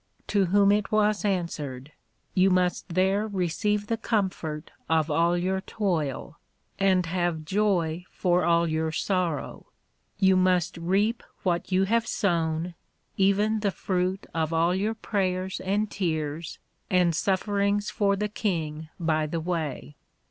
[0.29, 1.91] To whom it was answered,
[2.33, 6.39] You must there receive the comfort of all your toil,
[6.79, 9.67] and have joy for all your sorrow;
[10.17, 12.73] you must reap what you have sown,
[13.15, 16.57] even the fruit of all your Prayers and Tears,
[16.89, 19.97] and sufferings for the King by the way.